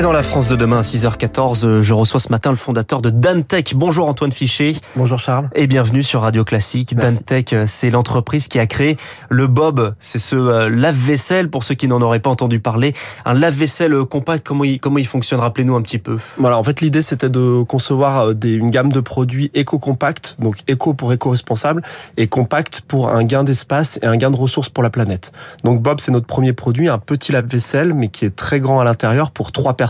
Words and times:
Et 0.00 0.02
dans 0.02 0.12
la 0.12 0.22
France 0.22 0.48
de 0.48 0.56
demain 0.56 0.78
à 0.78 0.80
6h14, 0.80 1.82
je 1.82 1.92
reçois 1.92 2.20
ce 2.20 2.30
matin 2.30 2.48
le 2.48 2.56
fondateur 2.56 3.02
de 3.02 3.10
Dantech. 3.10 3.74
Bonjour 3.76 4.08
Antoine 4.08 4.32
Fichet. 4.32 4.72
Bonjour 4.96 5.18
Charles. 5.18 5.50
Et 5.54 5.66
bienvenue 5.66 6.02
sur 6.02 6.22
Radio 6.22 6.42
Classique. 6.42 6.96
Dantech, 6.96 7.54
c'est 7.66 7.90
l'entreprise 7.90 8.48
qui 8.48 8.58
a 8.58 8.66
créé 8.66 8.96
le 9.28 9.46
Bob. 9.46 9.94
C'est 9.98 10.18
ce 10.18 10.36
euh, 10.36 10.70
lave-vaisselle 10.70 11.50
pour 11.50 11.64
ceux 11.64 11.74
qui 11.74 11.86
n'en 11.86 12.00
auraient 12.00 12.20
pas 12.20 12.30
entendu 12.30 12.60
parler. 12.60 12.94
Un 13.26 13.34
lave-vaisselle 13.34 13.94
compact, 14.06 14.46
comment 14.46 14.64
il, 14.64 14.80
comment 14.80 14.96
il 14.96 15.06
fonctionne? 15.06 15.38
Rappelez-nous 15.40 15.76
un 15.76 15.82
petit 15.82 15.98
peu. 15.98 16.16
Voilà, 16.38 16.56
en 16.56 16.64
fait 16.64 16.80
l'idée 16.80 17.02
c'était 17.02 17.28
de 17.28 17.62
concevoir 17.64 18.28
euh, 18.28 18.32
des, 18.32 18.54
une 18.54 18.70
gamme 18.70 18.92
de 18.92 19.00
produits 19.00 19.50
éco-compact, 19.52 20.36
donc 20.38 20.60
éco 20.66 20.94
pour 20.94 21.12
éco-responsable 21.12 21.82
et 22.16 22.26
compact 22.26 22.80
pour 22.88 23.10
un 23.10 23.22
gain 23.22 23.44
d'espace 23.44 23.98
et 24.00 24.06
un 24.06 24.16
gain 24.16 24.30
de 24.30 24.36
ressources 24.36 24.70
pour 24.70 24.82
la 24.82 24.88
planète. 24.88 25.32
Donc 25.62 25.82
Bob 25.82 26.00
c'est 26.00 26.10
notre 26.10 26.26
premier 26.26 26.54
produit, 26.54 26.88
un 26.88 26.98
petit 26.98 27.32
lave-vaisselle 27.32 27.92
mais 27.92 28.08
qui 28.08 28.24
est 28.24 28.34
très 28.34 28.60
grand 28.60 28.80
à 28.80 28.84
l'intérieur 28.84 29.30
pour 29.30 29.52
trois 29.52 29.74
personnes. 29.74 29.89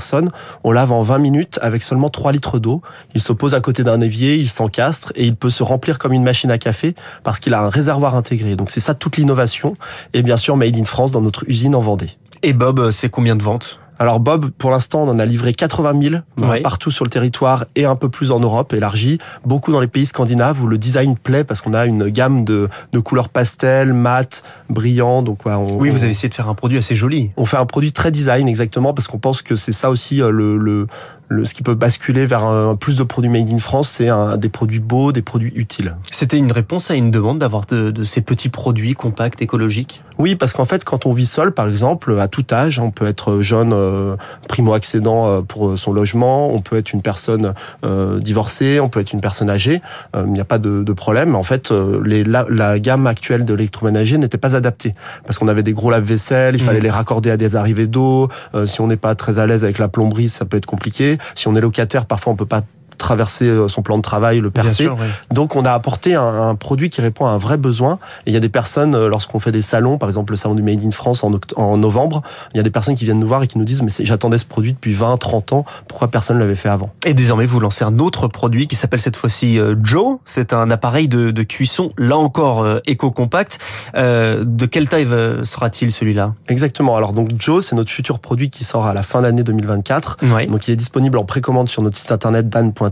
On 0.65 0.73
lave 0.73 0.93
en 0.93 1.03
20 1.03 1.19
minutes 1.19 1.59
avec 1.63 1.83
seulement 1.83 2.09
3 2.09 2.33
litres 2.33 2.59
d'eau. 2.59 2.83
Il 3.15 3.21
se 3.21 3.33
pose 3.33 3.55
à 3.55 3.61
côté 3.61 3.85
d'un 3.85 4.01
évier, 4.01 4.37
il 4.37 4.49
s'encastre 4.49 5.13
et 5.15 5.27
il 5.27 5.37
peut 5.37 5.51
se 5.51 5.63
remplir 5.63 5.99
comme 5.99 6.13
une 6.13 6.23
machine 6.23 6.51
à 6.51 6.59
café 6.59 6.95
parce 7.23 7.41
qu'il 7.41 7.55
a 7.55 7.63
un 7.63 7.71
réservoir 7.71 8.15
intégré. 8.15 8.57
Donc 8.57 8.71
c'est 8.71 8.81
ça 8.81 8.95
toute 8.95 9.17
l'innovation. 9.17 9.75
Et 10.15 10.23
bien 10.23 10.37
sûr, 10.37 10.57
Made 10.57 10.77
in 10.77 10.85
France 10.85 11.11
dans 11.11 11.21
notre 11.21 11.49
usine 11.49 11.75
en 11.75 11.81
Vendée. 11.81 12.11
Et 12.43 12.53
Bob, 12.53 12.91
c'est 12.91 13.11
combien 13.11 13.37
de 13.37 13.43
ventes? 13.43 13.81
Alors 14.01 14.19
Bob, 14.19 14.49
pour 14.57 14.71
l'instant, 14.71 15.03
on 15.03 15.11
en 15.11 15.19
a 15.19 15.27
livré 15.27 15.53
80 15.53 16.23
000 16.39 16.63
partout 16.63 16.91
sur 16.91 17.05
le 17.05 17.11
territoire 17.11 17.67
et 17.77 17.85
un 17.85 17.97
peu 17.97 18.09
plus 18.09 18.31
en 18.31 18.41
Europe, 18.41 18.73
élargi. 18.73 19.19
Beaucoup 19.45 19.73
dans 19.73 19.81
les 19.81 19.89
pays 19.89 20.07
scandinaves 20.07 20.63
où 20.63 20.67
le 20.67 20.79
design 20.79 21.19
plaît 21.19 21.45
parce 21.45 21.61
qu'on 21.61 21.75
a 21.75 21.85
une 21.85 22.09
gamme 22.09 22.47
de, 22.47 22.71
de 22.95 22.99
couleurs 22.99 23.29
pastel, 23.29 23.93
mat, 23.93 24.43
brillant. 24.71 25.21
Donc 25.21 25.41
oui, 25.45 25.91
vous 25.91 26.03
avez 26.03 26.13
essayé 26.13 26.31
de 26.31 26.35
faire 26.35 26.49
un 26.49 26.55
produit 26.55 26.79
assez 26.79 26.97
joli. 26.97 27.29
On 27.37 27.45
fait 27.45 27.59
un 27.59 27.67
produit 27.67 27.93
très 27.93 28.11
design 28.11 28.49
exactement 28.49 28.95
parce 28.95 29.07
qu'on 29.07 29.19
pense 29.19 29.43
que 29.43 29.55
c'est 29.55 29.73
ça 29.73 29.91
aussi 29.91 30.23
euh, 30.23 30.31
le, 30.31 30.57
le, 30.57 30.87
le, 31.31 31.45
ce 31.45 31.55
qui 31.55 31.63
peut 31.63 31.75
basculer 31.75 32.27
vers 32.27 32.45
un, 32.45 32.75
plus 32.75 32.97
de 32.99 33.05
produits 33.05 33.31
made 33.31 33.51
in 33.51 33.59
France, 33.59 33.89
c'est 33.89 34.09
des 34.39 34.49
produits 34.49 34.81
beaux, 34.81 35.13
des 35.13 35.23
produits 35.23 35.53
utiles. 35.55 35.95
C'était 36.11 36.37
une 36.37 36.51
réponse 36.51 36.91
à 36.91 36.97
une 36.97 37.13
demande 37.13 37.39
d'avoir 37.39 37.67
de, 37.67 37.93
de, 37.93 38.05
ces 38.05 38.21
petits 38.21 38.49
produits 38.49 38.95
compacts, 38.95 39.41
écologiques? 39.41 40.03
Oui, 40.19 40.35
parce 40.35 40.53
qu'en 40.53 40.65
fait, 40.65 40.85
quand 40.85 41.07
on 41.07 41.13
vit 41.13 41.27
seul, 41.27 41.53
par 41.53 41.69
exemple, 41.69 42.19
à 42.19 42.27
tout 42.27 42.45
âge, 42.53 42.81
on 42.81 42.91
peut 42.91 43.07
être 43.07 43.41
jeune, 43.41 43.73
euh, 43.73 44.17
primo-accédant 44.49 45.29
euh, 45.29 45.41
pour 45.41 45.79
son 45.79 45.93
logement, 45.93 46.53
on 46.53 46.61
peut 46.61 46.77
être 46.77 46.93
une 46.93 47.01
personne 47.01 47.55
euh, 47.85 48.19
divorcée, 48.19 48.81
on 48.81 48.89
peut 48.89 49.01
être 49.01 49.13
une 49.13 49.21
personne 49.21 49.49
âgée, 49.49 49.81
il 50.17 50.33
n'y 50.33 50.41
a 50.41 50.45
pas 50.45 50.59
de, 50.59 50.83
de, 50.83 50.93
problème. 50.93 51.37
En 51.37 51.45
fait, 51.45 51.73
les, 52.05 52.25
la, 52.25 52.45
la, 52.49 52.79
gamme 52.81 53.07
actuelle 53.07 53.45
de 53.45 53.55
l'électroménager 53.55 54.19
n'était 54.19 54.37
pas 54.37 54.57
adaptée, 54.57 54.95
parce 55.25 55.39
qu'on 55.39 55.49
avait 55.49 55.63
des 55.63 55.73
gros 55.73 55.91
lave-vaisselle, 55.91 56.57
il 56.57 56.63
fallait 56.63 56.81
mmh. 56.81 56.83
les 56.83 56.91
raccorder 56.91 57.31
à 57.31 57.37
des 57.37 57.55
arrivées 57.55 57.87
d'eau, 57.87 58.29
si 58.67 58.81
on 58.81 58.89
n'est 58.89 58.97
pas 58.97 59.15
très 59.15 59.39
à 59.39 59.47
l'aise 59.47 59.63
avec 59.63 59.79
la 59.79 59.89
plomberie, 59.89 60.29
ça 60.29 60.45
peut 60.45 60.57
être 60.57 60.67
compliqué. 60.67 61.20
Si 61.35 61.49
on 61.49 61.57
est 61.57 61.61
locataire, 61.61 62.07
parfois 62.07 62.33
on 62.33 62.37
peut 62.37 62.47
pas 62.47 62.63
traverser 63.01 63.47
euh, 63.47 63.67
son 63.67 63.83
plan 63.83 63.97
de 63.97 64.03
travail, 64.03 64.41
le 64.41 64.51
percer. 64.51 64.89
Donc 65.33 65.57
on 65.57 65.65
a 65.65 65.73
apporté 65.73 66.15
un, 66.15 66.55
produit 66.55 66.91
qui 66.91 67.01
répond 67.01 67.27
à 67.27 67.31
un 67.31 67.39
vrai 67.39 67.57
besoin. 67.57 67.99
Et 68.27 68.31
il 68.31 68.35
y 68.35 68.37
a 68.37 68.41
des 68.41 68.49
personnes, 68.49 68.95
euh, 68.95 69.09
lorsqu'on 69.09 69.41
fait 69.41 69.53
des 69.53 69.63
salons, 69.63 69.99
par 69.99 70.09
exemple 70.09 70.33
le 70.33 70.37
salon 70.37 70.55
du 70.55 70.63
Made 70.63 70.85
in 70.85 70.91
France 70.91 71.25
en, 71.25 71.33
en 71.57 71.77
novembre, 71.77 72.23
il 72.55 72.59
y 72.59 72.61
a 72.61 72.63
des 72.63 72.71
personnes 72.71 72.95
qui 72.95 73.05
viennent 73.05 73.19
nous 73.19 73.27
voir 73.27 73.43
et 73.43 73.47
qui 73.47 73.59
nous 73.59 73.65
disent 73.65 73.83
mais 73.83 73.91
j'attendais 74.01 74.39
ce 74.39 74.45
produit 74.45 74.73
depuis 74.73 74.93
20, 74.93 75.17
30 75.17 75.53
ans, 75.55 75.65
pourquoi 75.89 76.09
personne 76.09 76.37
ne 76.37 76.43
l'avait 76.43 76.55
fait 76.55 76.69
avant? 76.69 76.91
Et 77.05 77.15
désormais 77.15 77.47
vous 77.47 77.59
lancez 77.59 77.85
un 77.85 77.99
autre 77.99 78.29
produit 78.29 78.67
qui 78.67 78.77
s'appelle 78.77 79.01
cette 79.01 79.17
fois-ci 79.17 79.59
euh, 79.59 79.75
Joe. 79.83 80.19
C'est 80.25 80.53
un 80.53 80.71
appareil 80.71 81.09
de, 81.09 81.31
de, 81.31 81.43
cuisson, 81.43 81.91
là 81.99 82.17
encore 82.17 82.67
éco-compact. 82.87 83.59
Euh, 83.97 84.45
de 84.47 84.67
quelle 84.67 84.89
taille 84.89 85.09
sera-t-il 85.45 85.91
celui-là? 85.91 86.35
Exactement. 86.49 86.97
Alors 86.97 87.13
donc 87.13 87.31
Joe, 87.39 87.65
c'est 87.65 87.75
notre 87.75 87.91
futur 87.91 88.19
produit 88.19 88.51
qui 88.51 88.65
sort 88.65 88.87
à 88.87 88.95
la 88.95 89.03
fin 89.03 89.23
d'année 89.23 89.43
2024. 89.43 90.19
Donc 90.49 90.69
il 90.69 90.73
est 90.73 90.77
disponible 90.77 91.19
en 91.19 91.25
précommande 91.25 91.69
sur 91.69 91.83
notre 91.83 91.97
site 91.97 92.13
internet 92.13 92.49
dan.com 92.49 92.90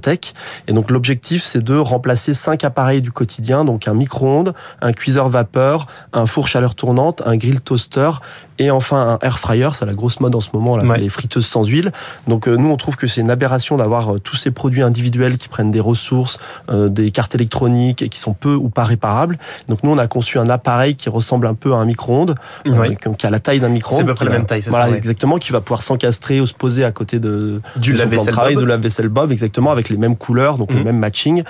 et 0.67 0.73
donc 0.73 0.91
l'objectif, 0.91 1.45
c'est 1.45 1.63
de 1.63 1.77
remplacer 1.77 2.35
cinq 2.35 2.65
appareils 2.65 3.03
du 3.03 3.13
quotidien, 3.13 3.65
donc 3.65 3.89
un 3.89 3.95
micro-ondes, 3.95 4.55
un 4.81 4.93
cuiseur 4.93 5.29
vapeur, 5.29 5.87
un 6.13 6.27
four 6.27 6.49
chaleur 6.49 6.75
tournante, 6.75 7.23
un 7.27 7.37
grill 7.37 7.61
toaster 7.61 8.11
et 8.59 8.71
enfin 8.71 9.19
un 9.23 9.27
air 9.27 9.39
fryer, 9.39 9.71
c'est 9.75 9.87
la 9.87 9.95
grosse 9.95 10.21
mode 10.21 10.35
en 10.35 10.41
ce 10.41 10.49
moment, 10.53 10.77
là, 10.77 10.97
les 10.97 11.09
friteuses 11.09 11.47
sans 11.47 11.65
huile. 11.65 11.93
Donc 12.27 12.49
euh, 12.49 12.57
nous, 12.57 12.69
on 12.69 12.77
trouve 12.77 12.97
que 12.97 13.07
c'est 13.07 13.21
une 13.21 13.31
aberration 13.31 13.77
d'avoir 13.77 14.15
euh, 14.15 14.19
tous 14.19 14.37
ces 14.37 14.51
produits 14.51 14.83
individuels 14.83 15.39
qui 15.39 15.49
prennent 15.49 15.71
des 15.71 15.81
ressources, 15.81 16.39
euh, 16.71 16.89
des 16.89 17.11
cartes 17.11 17.35
électroniques 17.35 18.03
et 18.03 18.09
qui 18.09 18.19
sont 18.19 18.35
peu 18.35 18.55
ou 18.55 18.69
pas 18.69 18.85
réparables. 18.85 19.39
Donc 19.69 19.83
nous, 19.85 19.91
on 19.91 19.99
a 19.99 20.07
conçu 20.07 20.39
un 20.39 20.49
appareil 20.49 20.97
qui 20.97 21.09
ressemble 21.09 21.47
un 21.47 21.55
peu 21.55 21.73
à 21.73 21.77
un 21.77 21.85
micro-ondes, 21.85 22.35
qui 22.65 23.27
a 23.27 23.31
la 23.31 23.39
taille 23.41 23.61
d'un 23.61 23.69
micro-ondes. 23.69 24.01
C'est 24.01 24.05
à 24.05 24.09
peu 24.09 24.15
près 24.15 24.25
la 24.25 24.33
même 24.33 24.47
taille, 24.47 24.63
c'est 24.63 24.71
voilà, 24.71 24.91
exactement, 24.91 25.39
qui 25.39 25.53
va 25.53 25.61
pouvoir 25.61 25.83
s'encastrer 25.83 26.41
ou 26.41 26.47
se 26.47 26.55
poser 26.55 26.85
à 26.85 26.91
côté 26.91 27.21
de 27.21 27.61
du 27.77 27.93
lave-vaisselle 27.93 28.33
travail, 28.33 28.57
de 28.57 28.65
la 28.65 28.77
vaisselle 28.77 29.09
Bob, 29.09 29.31
exactement, 29.31 29.71
avec 29.71 29.88
les 29.91 29.97
mêmes 29.97 30.17
couleurs, 30.17 30.59
donc 30.59 30.73
le 30.73 30.81
mmh. 30.81 30.85
même 30.85 30.99
matching. 30.99 31.43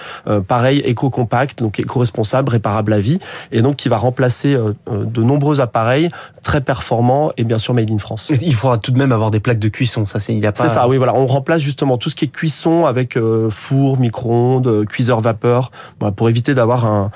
pareil, 0.47 0.81
éco-compact, 0.81 1.61
donc 1.61 1.79
éco-responsable, 1.79 2.51
réparable 2.51 2.93
à 2.93 3.01
vie, 3.01 3.19
et 3.53 3.63
donc 3.63 3.77
qui 3.77 3.89
va 3.89 3.99
remplacer 3.99 4.57
de 4.91 5.23
nombreux 5.23 5.61
appareils 5.61 6.09
très 6.43 6.61
performants 6.61 7.33
et 7.37 7.45
bien 7.45 7.59
sûr 7.59 7.75
made 7.75 7.91
in 7.91 7.99
France. 7.99 8.31
Il 8.41 8.55
faudra 8.55 8.79
tout 8.79 8.91
de 8.91 8.99
même 8.99 9.13
avoir 9.13 9.31
des 9.31 9.41
plaques 9.41 9.59
de 9.59 9.69
cuisson, 9.69 10.07
ça 10.07 10.21
c'est 10.21 10.33
il 10.33 10.39
y 10.39 10.47
a 10.47 10.53
pas. 10.53 10.63
C'est 10.63 10.75
ça, 10.75 10.89
oui 10.89 10.97
voilà, 10.97 11.15
on 11.15 11.27
remplace 11.27 11.61
justement 11.61 11.99
tout 11.99 12.11
ce 12.11 12.17
qui 12.17 12.27
est 12.27 12.29
cuisson 12.29 12.85
avec 12.85 13.17
euh, 13.17 13.51
four, 13.51 13.99
micro-ondes, 13.99 14.67
euh, 14.67 14.85
cuiseur 14.85 15.21
vapeur, 15.21 15.71
pour 16.17 16.29
éviter 16.29 16.55
d'avoir 16.55 16.87
un, 16.87 17.11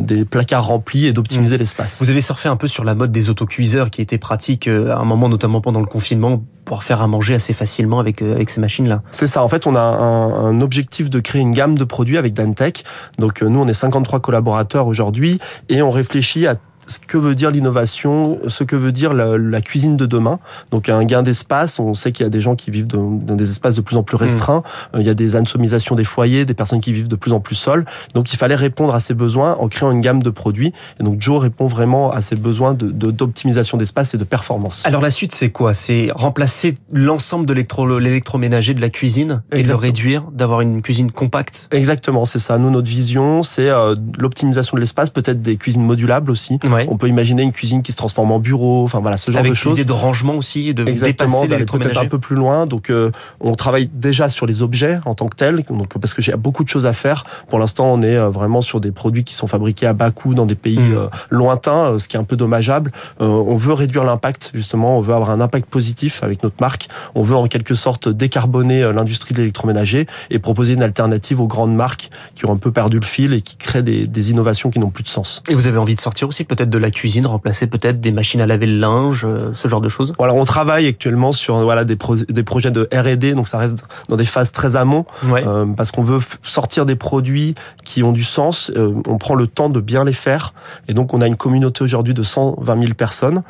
des 0.00 0.24
placards 0.24 0.66
remplis 0.66 1.06
et 1.06 1.12
d'optimiser 1.12 1.56
mmh. 1.56 1.58
l'espace. 1.58 1.98
Vous 2.00 2.10
avez 2.10 2.20
surfé 2.20 2.48
un 2.48 2.56
peu 2.56 2.68
sur 2.68 2.84
la 2.84 2.94
mode 2.94 3.12
des 3.12 3.30
autocuiseurs 3.30 3.90
qui 3.90 4.00
était 4.02 4.18
pratique 4.18 4.68
euh, 4.68 4.92
à 4.92 4.98
un 4.98 5.04
moment, 5.04 5.28
notamment 5.28 5.60
pendant 5.60 5.80
le 5.80 5.86
confinement, 5.86 6.42
pour 6.66 6.84
faire 6.84 7.00
à 7.00 7.06
manger 7.06 7.34
assez 7.34 7.54
facilement 7.54 7.98
avec 7.98 8.20
avec 8.20 8.50
ces 8.50 8.60
machines-là. 8.60 9.00
C'est 9.10 9.26
ça. 9.26 9.42
En 9.42 9.48
fait, 9.48 9.66
on 9.66 9.74
a 9.74 9.80
un, 9.80 10.44
un, 10.48 10.60
objectif 10.60 11.08
de 11.08 11.20
créer 11.20 11.40
une 11.40 11.52
gamme 11.52 11.78
de 11.78 11.84
produits 11.84 12.18
avec 12.18 12.34
Dantech. 12.34 12.84
Donc 13.18 13.40
nous, 13.40 13.58
on 13.58 13.66
est 13.66 13.72
53 13.72 14.20
collaborateurs 14.20 14.86
aujourd'hui 14.86 15.38
et 15.70 15.80
on 15.80 15.90
réfléchit 15.90 16.46
à 16.46 16.56
ce 16.86 16.98
que 16.98 17.18
veut 17.18 17.34
dire 17.34 17.50
l'innovation, 17.50 18.38
ce 18.46 18.64
que 18.64 18.76
veut 18.76 18.92
dire 18.92 19.14
la, 19.14 19.60
cuisine 19.60 19.96
de 19.96 20.06
demain. 20.06 20.38
Donc 20.70 20.88
un 20.88 21.04
gain 21.04 21.22
d'espace, 21.22 21.78
on 21.78 21.94
sait 21.94 22.12
qu'il 22.12 22.24
y 22.24 22.26
a 22.26 22.30
des 22.30 22.40
gens 22.40 22.54
qui 22.54 22.70
vivent 22.70 22.86
dans, 22.86 23.10
des 23.10 23.50
espaces 23.50 23.74
de 23.74 23.80
plus 23.80 23.96
en 23.96 24.02
plus 24.02 24.16
restreints, 24.16 24.62
mmh. 24.94 25.00
il 25.00 25.06
y 25.06 25.10
a 25.10 25.14
des 25.14 25.36
ansomisations 25.36 25.94
des 25.94 26.04
foyers, 26.04 26.44
des 26.44 26.54
personnes 26.54 26.80
qui 26.80 26.92
vivent 26.92 27.08
de 27.08 27.16
plus 27.16 27.32
en 27.32 27.40
plus 27.40 27.54
seules. 27.54 27.84
Donc 28.14 28.32
il 28.32 28.36
fallait 28.36 28.54
répondre 28.54 28.94
à 28.94 29.00
ces 29.00 29.14
besoins 29.14 29.56
en 29.58 29.68
créant 29.68 29.90
une 29.90 30.00
gamme 30.00 30.22
de 30.22 30.30
produits. 30.30 30.72
Et 31.00 31.02
donc 31.02 31.20
Joe 31.20 31.40
répond 31.40 31.66
vraiment 31.66 32.10
à 32.10 32.20
ces 32.20 32.36
besoins 32.36 32.74
d'optimisation 32.74 33.76
de, 33.76 33.82
d'espace 33.82 34.14
et 34.14 34.18
de 34.18 34.24
performance. 34.24 34.84
Alors 34.86 35.02
la 35.02 35.10
suite 35.10 35.34
c'est 35.34 35.50
quoi? 35.50 35.74
C'est 35.74 36.08
remplacer 36.14 36.76
l'ensemble 36.92 37.46
de 37.46 37.52
l'électroménager 37.52 38.74
de 38.74 38.80
la 38.80 38.90
cuisine 38.90 39.42
et 39.52 39.62
le 39.62 39.74
réduire, 39.74 40.24
d'avoir 40.32 40.60
une 40.60 40.82
cuisine 40.82 41.10
compacte? 41.10 41.68
Exactement, 41.70 42.24
c'est 42.24 42.38
ça. 42.38 42.58
Nous, 42.58 42.70
notre 42.70 42.88
vision, 42.88 43.42
c'est 43.42 43.70
euh, 43.70 43.94
l'optimisation 44.18 44.76
de 44.76 44.80
l'espace, 44.80 45.10
peut-être 45.10 45.40
des 45.40 45.56
cuisines 45.56 45.84
modulables 45.84 46.30
aussi. 46.30 46.58
On 46.88 46.96
peut 46.96 47.08
imaginer 47.08 47.42
une 47.42 47.52
cuisine 47.52 47.82
qui 47.82 47.92
se 47.92 47.96
transforme 47.96 48.32
en 48.32 48.38
bureau, 48.38 48.84
enfin 48.84 49.00
voilà, 49.00 49.16
ce 49.16 49.30
genre 49.30 49.42
de 49.42 49.54
choses. 49.54 49.74
Avec 49.74 49.86
de 49.86 49.92
rangement 49.92 50.34
aussi, 50.34 50.74
de 50.74 50.86
Exactement, 50.86 51.46
d'aller 51.46 51.64
peut-être 51.64 51.98
un 51.98 52.06
peu 52.06 52.18
plus 52.18 52.36
loin. 52.36 52.66
Donc, 52.66 52.90
euh, 52.90 53.10
on 53.40 53.52
travaille 53.52 53.88
déjà 53.92 54.28
sur 54.28 54.46
les 54.46 54.62
objets 54.62 55.00
en 55.04 55.14
tant 55.14 55.28
que 55.28 55.36
tels, 55.36 55.62
donc 55.62 55.98
parce 55.98 56.14
que 56.14 56.22
j'ai 56.22 56.34
beaucoup 56.36 56.64
de 56.64 56.68
choses 56.68 56.86
à 56.86 56.92
faire. 56.92 57.24
Pour 57.48 57.58
l'instant, 57.58 57.92
on 57.92 58.02
est 58.02 58.16
euh, 58.16 58.28
vraiment 58.28 58.60
sur 58.60 58.80
des 58.80 58.92
produits 58.92 59.24
qui 59.24 59.34
sont 59.34 59.46
fabriqués 59.46 59.86
à 59.86 59.92
bas 59.92 60.10
coût 60.10 60.34
dans 60.34 60.46
des 60.46 60.54
pays 60.54 60.78
mmh. 60.78 60.94
euh, 60.94 61.08
lointains, 61.30 61.98
ce 61.98 62.08
qui 62.08 62.16
est 62.16 62.20
un 62.20 62.24
peu 62.24 62.36
dommageable. 62.36 62.92
on 63.20 63.56
veut 63.56 63.72
réduire 63.72 64.04
l'impact, 64.04 64.50
justement, 64.54 64.98
on 64.98 65.00
veut 65.00 65.14
avoir 65.14 65.30
un 65.30 65.40
impact 65.40 65.68
positif 65.68 66.22
avec 66.22 66.42
notre 66.42 66.56
marque. 66.60 66.88
On 67.14 67.22
veut 67.22 67.36
en 67.36 67.46
quelque 67.46 67.74
sorte 67.74 68.08
décarboner 68.08 68.92
l'industrie 68.92 69.34
de 69.34 69.38
l'électroménager 69.40 70.06
et 70.30 70.38
proposer 70.38 70.74
une 70.74 70.82
alternative 70.82 71.40
aux 71.40 71.46
grandes 71.46 71.74
marques 71.74 72.10
qui 72.34 72.46
ont 72.46 72.52
un 72.52 72.56
peu 72.56 72.70
perdu 72.70 72.98
le 72.98 73.06
fil 73.06 73.32
et 73.32 73.40
qui 73.40 73.56
créent 73.56 73.82
des, 73.82 74.06
des 74.06 74.30
innovations 74.30 74.70
qui 74.70 74.78
n'ont 74.78 74.90
plus 74.90 75.04
de 75.04 75.08
sens. 75.08 75.42
Et 75.48 75.54
vous 75.54 75.66
avez 75.66 75.78
envie 75.78 75.94
de 75.94 76.00
sortir 76.00 76.28
aussi 76.28 76.44
peut-être 76.44 76.65
de 76.70 76.78
la 76.78 76.90
cuisine, 76.90 77.26
remplacer 77.26 77.66
peut-être 77.66 78.00
des 78.00 78.12
machines 78.12 78.40
à 78.40 78.46
laver 78.46 78.66
le 78.66 78.78
linge, 78.78 79.24
euh, 79.24 79.50
ce 79.54 79.68
genre 79.68 79.80
de 79.80 79.88
choses? 79.88 80.12
Voilà, 80.18 80.34
on 80.34 80.44
travaille 80.44 80.86
actuellement 80.86 81.32
sur 81.32 81.58
voilà 81.62 81.84
des, 81.84 81.96
des 82.28 82.42
projets 82.42 82.70
de 82.70 82.88
R&D, 82.92 83.34
donc 83.34 83.48
ça 83.48 83.58
reste 83.58 83.84
dans 84.08 84.16
des 84.16 84.24
phases 84.24 84.52
très 84.52 84.76
amont, 84.76 85.06
euh, 85.24 85.66
parce 85.66 85.90
qu'on 85.90 86.02
veut 86.02 86.20
sortir 86.42 86.86
des 86.86 86.96
produits 86.96 87.54
qui 87.96 88.02
ont 88.02 88.12
du 88.12 88.24
sens. 88.24 88.70
Euh, 88.76 88.92
on 89.08 89.16
prend 89.16 89.34
le 89.34 89.46
temps 89.46 89.70
de 89.70 89.80
bien 89.80 90.04
les 90.04 90.12
faire, 90.12 90.52
et 90.86 90.92
donc 90.92 91.14
on 91.14 91.22
a 91.22 91.26
une 91.26 91.36
communauté 91.36 91.82
aujourd'hui 91.82 92.12
de 92.12 92.22
120 92.22 92.78
000 92.78 92.92
personnes 92.92 93.42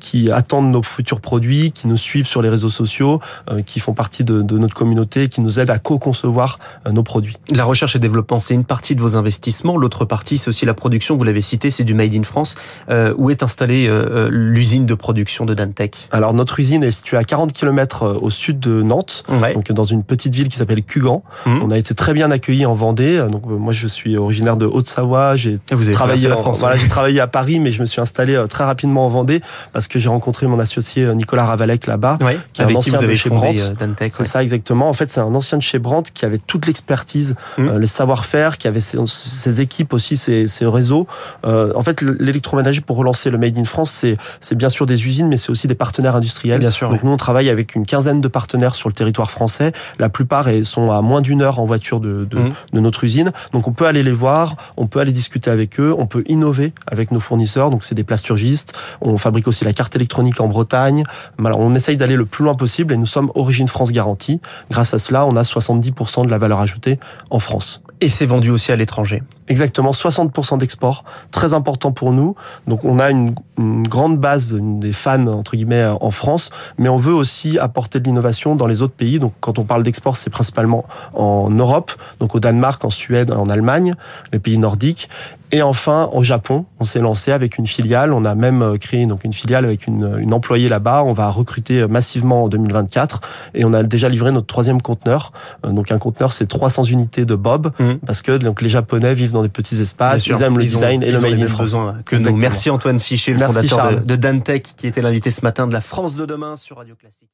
qui 0.00 0.30
attendent 0.30 0.70
nos 0.70 0.82
futurs 0.82 1.20
produits, 1.20 1.72
qui 1.72 1.88
nous 1.88 1.96
suivent 1.96 2.26
sur 2.26 2.40
les 2.40 2.48
réseaux 2.48 2.68
sociaux, 2.68 3.18
qui 3.66 3.80
font 3.80 3.92
partie 3.92 4.22
de, 4.22 4.42
de, 4.42 4.58
notre 4.58 4.74
communauté, 4.74 5.26
qui 5.26 5.40
nous 5.40 5.58
aident 5.58 5.70
à 5.70 5.78
co-concevoir 5.78 6.60
nos 6.92 7.02
produits. 7.02 7.36
La 7.52 7.64
recherche 7.64 7.96
et 7.96 7.98
développement, 7.98 8.38
c'est 8.38 8.54
une 8.54 8.64
partie 8.64 8.94
de 8.94 9.00
vos 9.00 9.16
investissements. 9.16 9.76
L'autre 9.76 10.04
partie, 10.04 10.38
c'est 10.38 10.48
aussi 10.48 10.66
la 10.66 10.74
production. 10.74 11.16
Vous 11.16 11.24
l'avez 11.24 11.42
cité, 11.42 11.72
c'est 11.72 11.82
du 11.82 11.94
made 11.94 12.14
in 12.14 12.22
France. 12.22 12.54
Euh, 12.90 13.12
où 13.16 13.30
est 13.30 13.42
installée 13.42 13.88
euh, 13.88 14.28
l'usine 14.30 14.86
de 14.86 14.94
production 14.94 15.44
de 15.46 15.54
Dantec? 15.54 16.08
Alors 16.12 16.32
notre 16.32 16.60
usine 16.60 16.84
est 16.84 16.92
située 16.92 17.16
à 17.16 17.24
40 17.24 17.52
km 17.52 18.20
au 18.22 18.30
sud 18.30 18.60
de 18.60 18.82
Nantes, 18.82 19.24
donc 19.28 19.72
dans 19.72 19.84
une 19.84 20.04
petite 20.04 20.32
ville 20.32 20.48
qui 20.48 20.58
s'appelle 20.58 20.84
Cugan. 20.84 21.24
Mhm. 21.46 21.62
On 21.62 21.70
a 21.72 21.78
été 21.78 21.94
très 21.94 22.12
bien 22.12 22.30
accueillis 22.30 22.66
en 22.66 22.74
Vendée. 22.74 23.24
Donc 23.30 23.42
euh, 23.46 23.56
moi 23.64 23.72
je 23.72 23.88
suis 23.88 24.16
originaire 24.16 24.56
de 24.56 24.66
Haute-Savoie. 24.66 25.34
J'ai 25.36 25.58
travaillé 25.92 26.30
en- 26.30 26.52
voilà, 26.52 26.76
j'ai 26.76 26.86
travaillé 26.86 27.18
à 27.20 27.26
Paris, 27.26 27.58
mais 27.60 27.72
je 27.72 27.80
me 27.80 27.86
suis 27.86 28.00
installé 28.00 28.34
euh, 28.34 28.46
très 28.46 28.62
rapidement 28.64 29.06
en 29.06 29.08
Vendée 29.08 29.40
parce 29.72 29.88
que 29.88 29.98
j'ai 29.98 30.08
rencontré 30.10 30.46
mon 30.46 30.58
associé 30.58 31.04
euh, 31.04 31.14
Nicolas 31.14 31.46
Ravalec 31.46 31.86
là-bas. 31.86 32.18
Ouais. 32.20 32.38
qui 32.52 32.62
est 32.62 32.66
un 32.66 32.74
ancien 32.74 33.00
de 33.00 33.14
chez 33.14 33.30
Brandt. 33.30 33.60
euh. 33.60 33.74
C'est 34.10 34.20
ouais. 34.20 34.24
ça 34.24 34.42
exactement. 34.42 34.88
En 34.88 34.92
fait, 34.92 35.10
c'est 35.10 35.20
un 35.20 35.34
ancien 35.34 35.58
de 35.58 35.62
chez 35.62 35.78
Brandt 35.78 36.10
qui 36.12 36.24
avait 36.24 36.38
toute 36.38 36.66
l'expertise, 36.66 37.34
Mhm. 37.58 37.68
euh, 37.68 37.78
les 37.78 37.86
savoir-faire, 37.86 38.58
qui 38.58 38.68
avait 38.68 38.80
ses, 38.80 38.98
ses 39.06 39.60
équipes 39.60 39.92
aussi, 39.94 40.16
ses, 40.16 40.46
ses 40.46 40.66
réseaux. 40.66 41.06
Euh, 41.46 41.72
en 41.74 41.82
fait, 41.82 42.02
l'électroménager 42.02 42.80
pour 42.82 42.96
relancer 42.98 43.30
le 43.30 43.38
Made 43.38 43.56
in 43.58 43.64
France, 43.64 44.04
c'est 44.40 44.54
bien 44.54 44.68
sûr 44.68 44.84
des 44.86 45.06
usines, 45.06 45.26
mais 45.28 45.36
c'est 45.38 45.50
aussi 45.50 45.66
des 45.68 45.74
partenaires 45.74 46.16
industriels. 46.16 46.58
Bien 46.60 46.70
sûr, 46.70 46.90
Donc 46.90 47.02
nous, 47.02 47.10
on 47.12 47.16
travaille 47.16 47.48
avec 47.48 47.74
une 47.74 47.86
quinzaine 47.86 48.20
de 48.20 48.28
partenaires 48.28 48.74
sur 48.74 48.88
le 48.88 48.94
territoire 48.94 49.30
français. 49.30 49.72
La 49.98 50.08
plupart 50.08 50.46
sont 50.64 50.90
à 50.90 51.00
moins 51.00 51.20
d'une 51.22 51.40
heure 51.42 51.58
en 51.60 51.64
voiture 51.64 52.00
de, 52.00 52.26
de, 52.30 52.38
de 52.72 52.80
notre 52.80 53.04
usine. 53.04 53.32
Donc 53.52 53.68
on 53.68 53.72
peut 53.72 53.86
aller 53.86 54.02
les 54.02 54.12
voir, 54.12 54.56
on 54.76 54.86
peut 54.86 55.00
aller 55.00 55.12
discuter 55.12 55.50
avec 55.50 55.78
eux, 55.80 55.94
on 55.96 56.06
peut 56.06 56.24
innover 56.26 56.72
avec 56.86 57.10
nos 57.10 57.20
fournisseurs. 57.20 57.70
Donc 57.70 57.84
c'est 57.84 57.94
des 57.94 58.04
plasturgistes. 58.04 58.74
On 59.00 59.16
fabrique 59.18 59.48
aussi 59.48 59.64
la 59.64 59.72
carte 59.72 59.94
électronique 59.96 60.40
en 60.40 60.48
Bretagne. 60.48 61.04
On 61.38 61.74
essaye 61.74 61.96
d'aller 61.96 62.16
le 62.16 62.26
plus 62.26 62.44
loin 62.44 62.54
possible 62.54 62.92
et 62.94 62.96
nous 62.96 63.06
sommes 63.06 63.30
Origine 63.34 63.68
France 63.68 63.92
Garantie. 63.92 64.40
Grâce 64.70 64.94
à 64.94 64.98
cela, 64.98 65.26
on 65.26 65.36
a 65.36 65.42
70% 65.42 66.24
de 66.24 66.30
la 66.30 66.38
valeur 66.38 66.60
ajoutée 66.60 66.98
en 67.30 67.38
France. 67.38 67.82
Et 68.00 68.08
c'est 68.08 68.26
vendu 68.26 68.50
aussi 68.50 68.72
à 68.72 68.76
l'étranger. 68.76 69.22
Exactement, 69.46 69.90
60% 69.90 70.56
d'export, 70.56 71.04
très 71.30 71.52
important 71.52 71.92
pour 71.92 72.12
nous. 72.12 72.34
Donc 72.66 72.84
on 72.84 72.98
a 72.98 73.10
une, 73.10 73.34
grande 73.56 74.18
base 74.18 74.58
des 74.60 74.92
fans 74.92 75.28
entre 75.28 75.54
guillemets 75.54 75.84
en 75.84 76.10
France, 76.10 76.50
mais 76.76 76.88
on 76.88 76.96
veut 76.96 77.12
aussi 77.12 77.56
apporter 77.56 78.00
de 78.00 78.04
l'innovation 78.04 78.56
dans 78.56 78.66
les 78.66 78.82
autres 78.82 78.94
pays. 78.94 79.20
Donc 79.20 79.32
quand 79.40 79.58
on 79.58 79.64
parle 79.64 79.84
d'export, 79.84 80.16
c'est 80.16 80.30
principalement 80.30 80.86
en 81.12 81.50
Europe, 81.50 81.92
donc 82.18 82.34
au 82.34 82.40
Danemark, 82.40 82.84
en 82.84 82.90
Suède, 82.90 83.30
en 83.30 83.48
Allemagne, 83.48 83.94
les 84.32 84.40
pays 84.40 84.58
nordiques. 84.58 85.08
Et 85.56 85.62
enfin, 85.62 86.08
au 86.12 86.24
Japon, 86.24 86.64
on 86.80 86.84
s'est 86.84 86.98
lancé 86.98 87.30
avec 87.30 87.58
une 87.58 87.66
filiale. 87.68 88.12
On 88.12 88.24
a 88.24 88.34
même 88.34 88.60
euh, 88.60 88.76
créé 88.76 89.06
donc 89.06 89.22
une 89.22 89.32
filiale 89.32 89.64
avec 89.64 89.86
une, 89.86 90.16
une 90.18 90.34
employée 90.34 90.68
là-bas. 90.68 91.04
On 91.04 91.12
va 91.12 91.30
recruter 91.30 91.86
massivement 91.86 92.42
en 92.42 92.48
2024 92.48 93.20
et 93.54 93.64
on 93.64 93.72
a 93.72 93.84
déjà 93.84 94.08
livré 94.08 94.32
notre 94.32 94.48
troisième 94.48 94.82
conteneur. 94.82 95.32
Euh, 95.64 95.70
Donc 95.70 95.92
un 95.92 95.98
conteneur, 95.98 96.32
c'est 96.32 96.46
300 96.46 96.82
unités 96.84 97.24
de 97.24 97.36
Bob 97.36 97.70
Mhm. 97.78 97.98
parce 98.04 98.20
que 98.20 98.36
donc 98.36 98.62
les 98.62 98.68
Japonais 98.68 99.14
vivent 99.14 99.30
dans 99.30 99.42
des 99.42 99.48
petits 99.48 99.80
espaces, 99.80 100.26
ils 100.26 100.42
aiment 100.42 100.58
le 100.58 100.64
Ils 100.64 100.70
ont- 100.74 100.78
design 100.80 101.02
et 101.04 101.12
le 101.12 101.20
made 101.20 101.40
in 101.40 101.46
France. 101.46 101.76
que 102.04 102.16
nous. 102.16 102.36
Merci 102.36 102.68
Antoine 102.70 102.98
Fichet, 102.98 103.32
le 103.32 103.38
Merci, 103.38 103.54
fondateur 103.68 103.78
de, 103.78 103.92
Charles. 103.94 104.06
de 104.06 104.16
Dantec, 104.16 104.62
qui 104.76 104.88
était 104.88 105.02
l'invité 105.02 105.30
ce 105.30 105.42
matin 105.42 105.68
de 105.68 105.72
la 105.72 105.80
France 105.80 106.16
de 106.16 106.26
demain 106.26 106.56
sur 106.56 106.78
Radio 106.78 106.96
Classique. 106.96 107.28